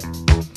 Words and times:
Boom. 0.00 0.53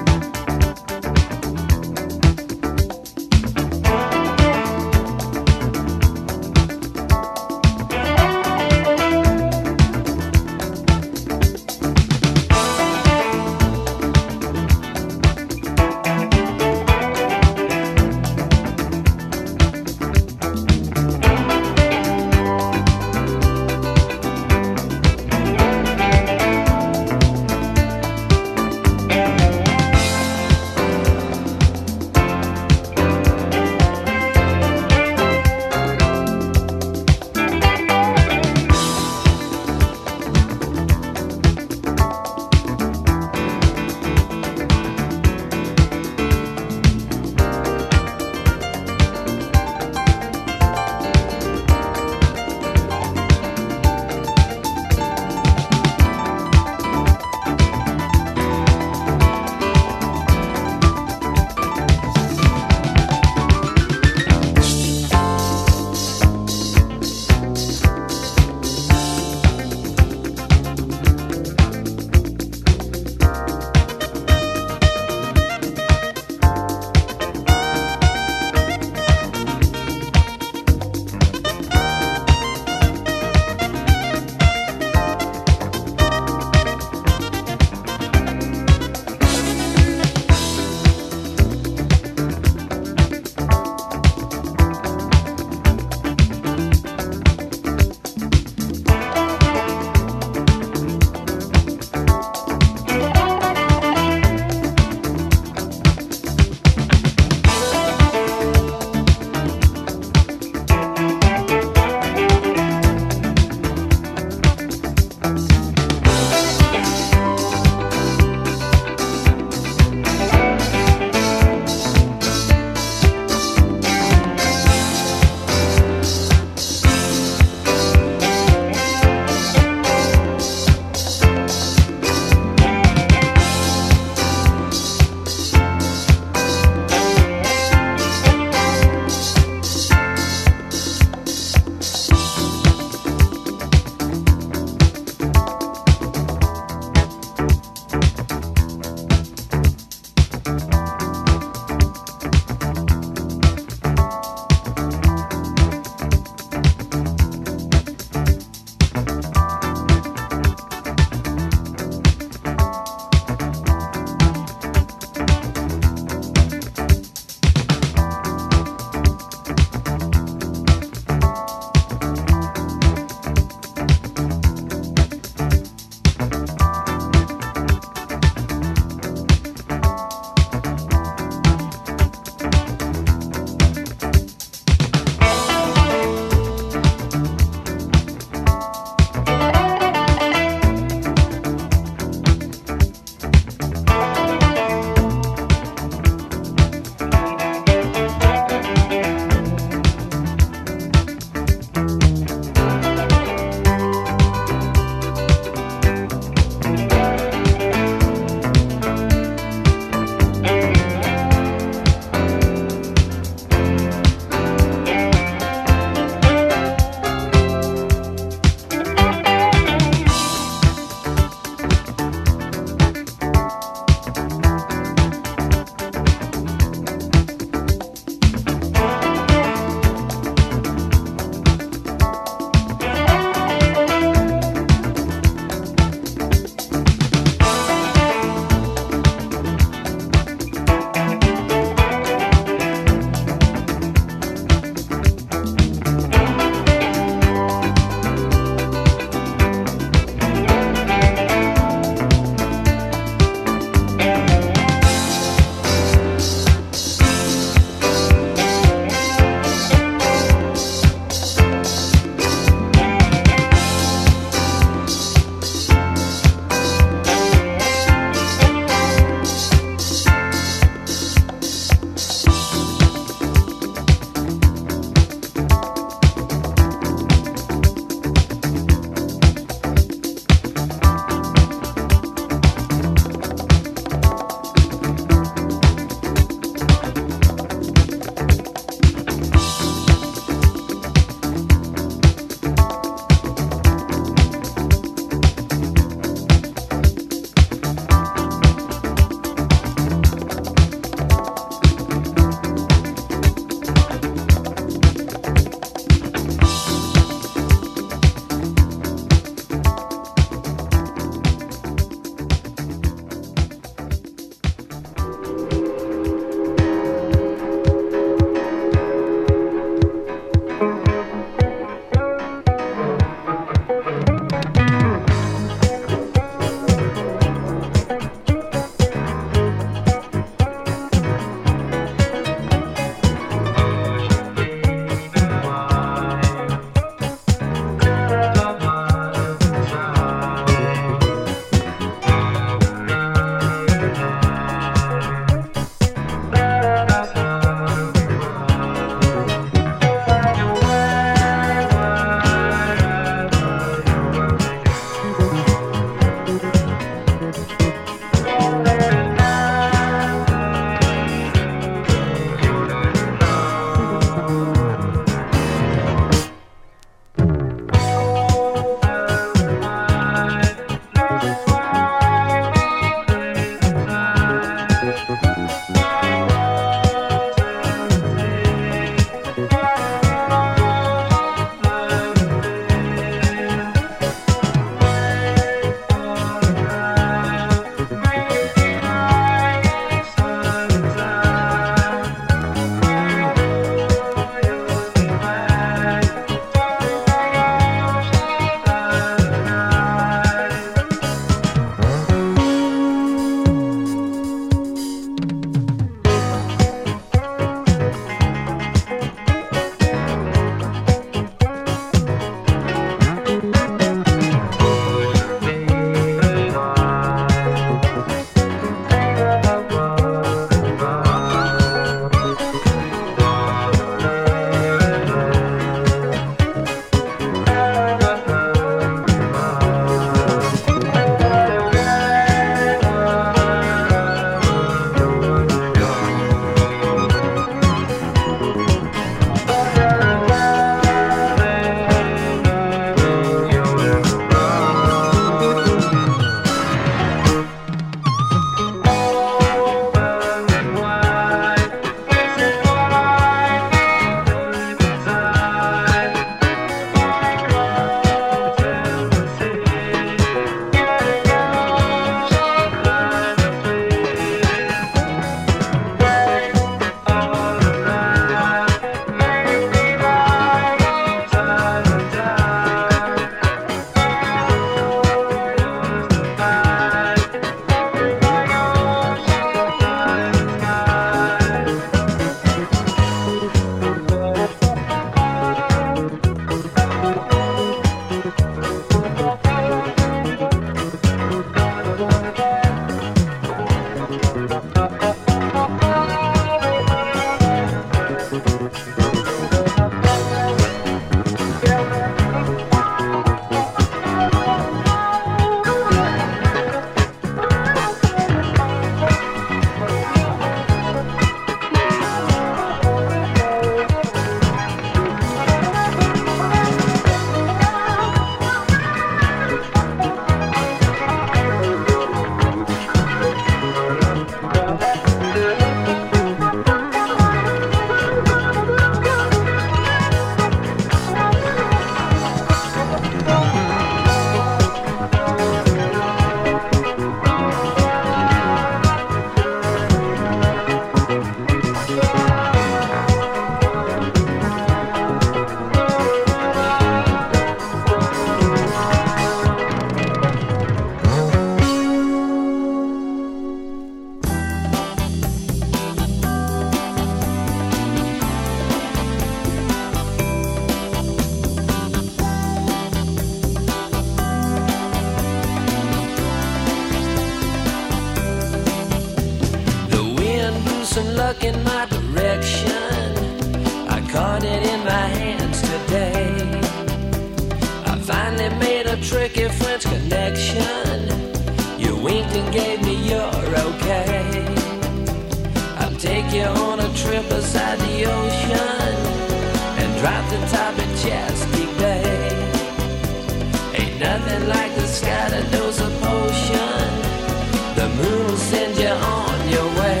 Send 598.50 598.78
you 598.78 598.88
on 598.88 599.48
your 599.48 599.68
way. 599.80 600.00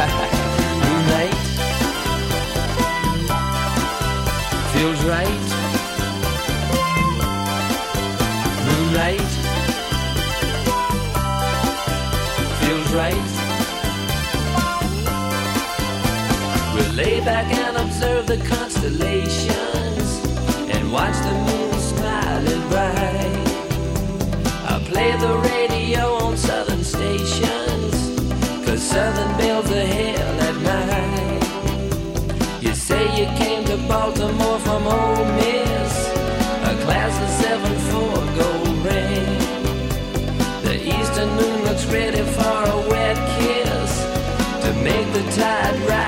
Moonlight 0.82 1.34
feels 4.72 5.00
right. 5.04 5.46
Moonlight 8.66 9.30
feels 12.60 12.88
right. 12.92 13.28
We'll 16.74 16.94
lay 16.94 17.20
back 17.20 17.52
and 17.52 17.76
observe 17.76 18.26
the 18.26 18.38
constellations 18.48 20.08
and 20.74 20.92
watch 20.92 21.16
the 21.18 21.32
moon 21.46 21.72
smiling 21.80 22.68
bright. 22.68 23.48
I'll 24.68 24.80
play 24.80 25.16
the 25.16 25.36
radio 25.38 26.19
Southern 29.00 29.32
bells 29.38 29.70
are 29.70 29.86
hell 29.96 30.40
at 30.48 30.56
night. 30.72 31.42
You 32.60 32.74
say 32.74 33.02
you 33.18 33.26
came 33.38 33.64
to 33.64 33.78
Baltimore 33.88 34.58
from 34.58 34.86
Ole 34.86 35.24
Miss, 35.38 35.94
a 36.70 36.74
class 36.84 37.14
of 37.24 37.30
seven 37.42 37.74
four 37.88 38.16
gold 38.40 38.76
ring. 38.88 39.28
The 40.68 40.76
eastern 40.96 41.30
moon 41.38 41.58
looks 41.64 41.86
ready 41.86 42.24
for 42.36 42.58
a 42.74 42.78
wet 42.90 43.16
kiss 43.38 43.90
to 44.64 44.70
make 44.84 45.08
the 45.14 45.22
tide 45.40 45.80
rise. 45.88 45.99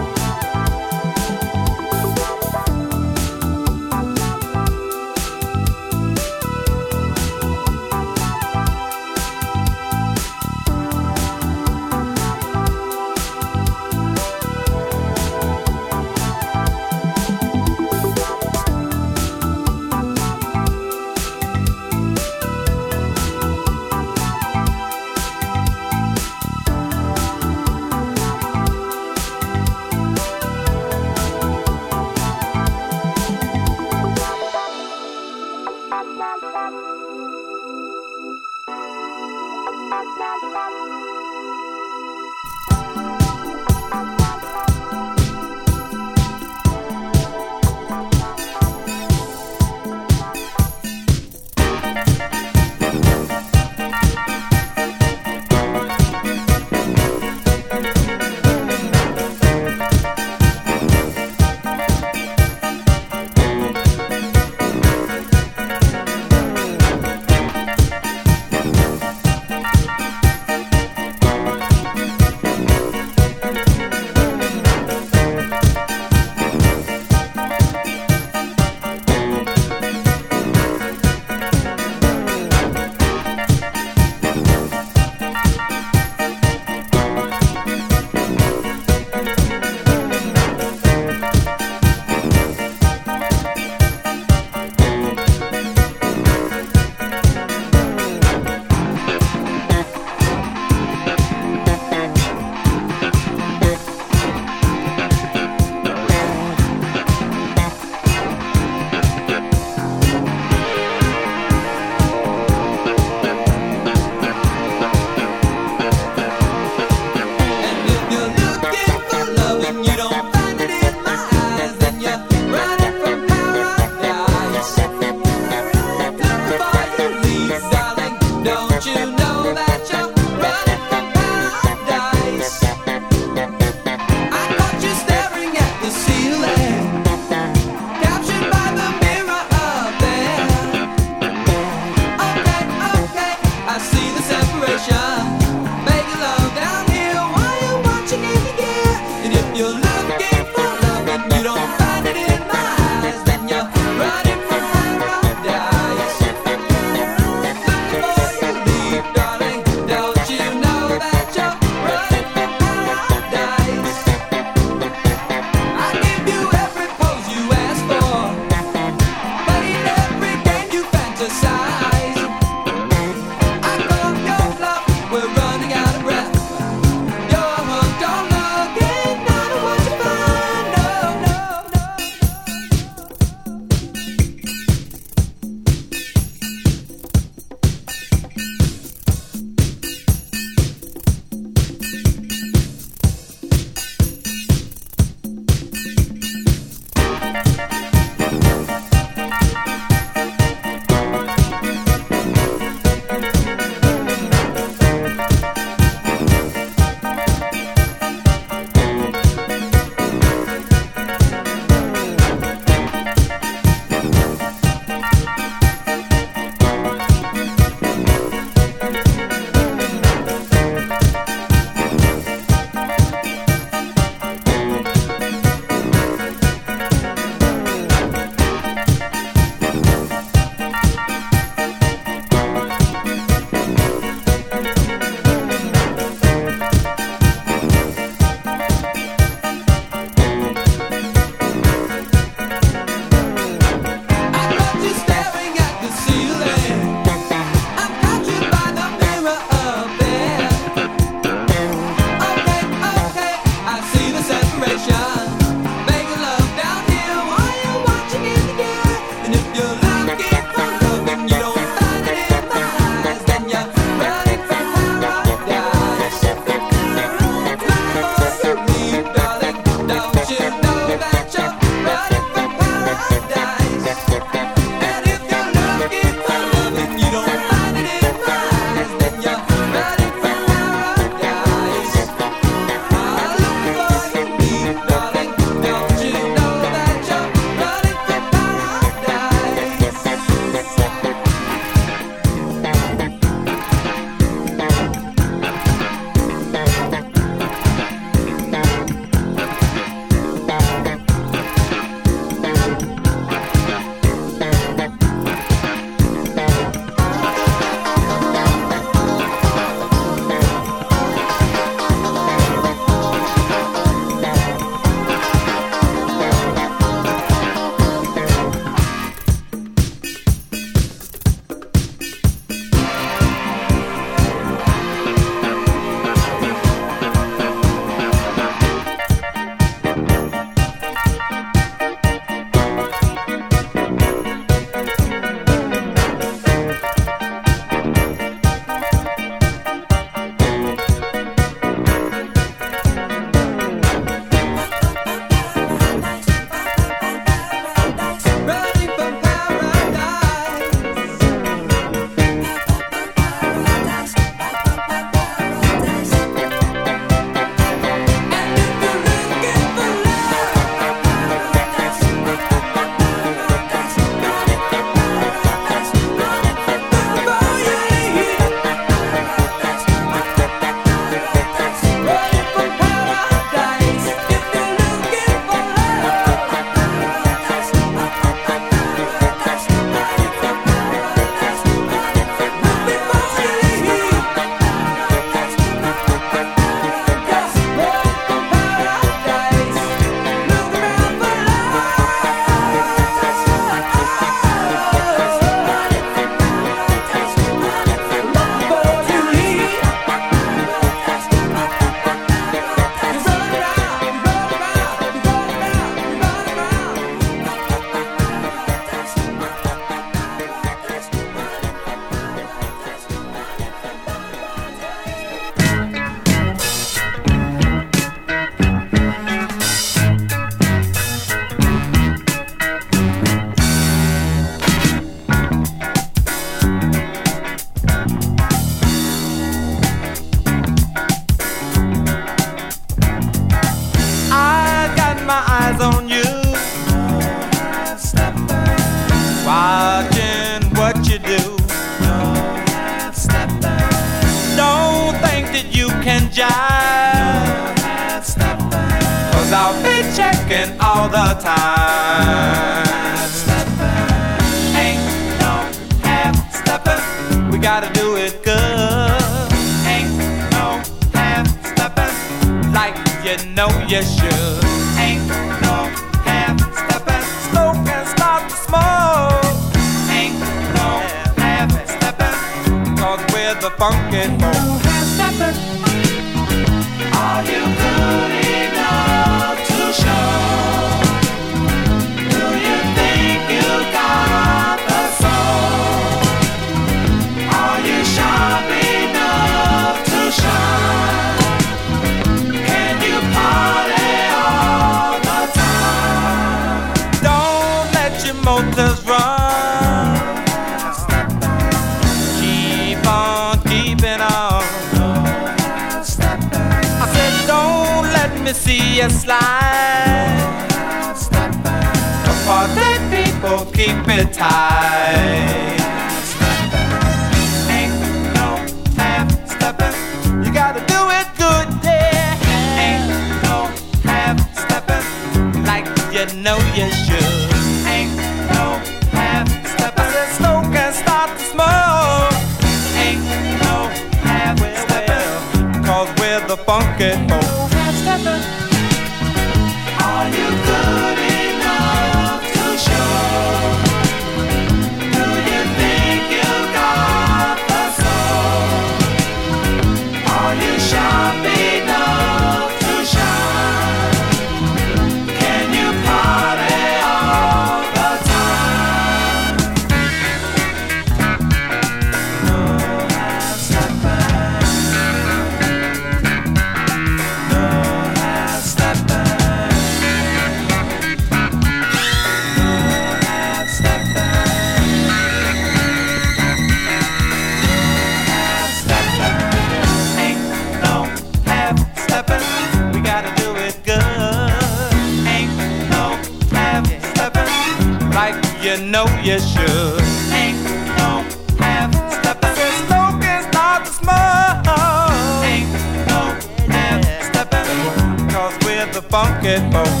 pocketbook. 599.41 600.00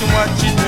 watching 0.00 0.14
what 0.14 0.30
you 0.42 0.50
do. 0.50 0.64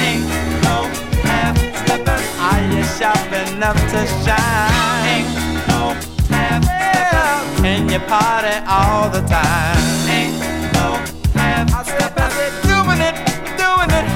Ain't 0.00 0.26
no 0.62 0.86
half-steppers. 1.22 2.26
Are 2.38 2.62
you 2.72 2.82
sharp 2.84 3.32
enough 3.32 3.76
to 3.90 4.06
shine? 4.24 5.06
Ain't 5.06 5.28
no 5.68 5.94
half-steppers. 6.30 7.60
Can 7.60 7.88
you 7.88 7.98
party 8.00 8.56
all 8.68 9.10
the 9.10 9.22
time? 9.22 9.82
Ain't 10.08 10.38
no 10.74 11.00
half-steppers. 11.34 12.34
Doing 12.62 13.00
it, 13.00 13.16
doing 13.58 13.90
it. 13.98 14.06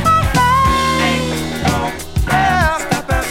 Ain't 1.07 1.27
no 1.67 1.79
half-steppers 2.31 3.29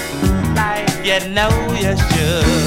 Like 0.55 1.05
you 1.05 1.19
know 1.33 1.51
you 1.73 1.95
should. 1.95 2.64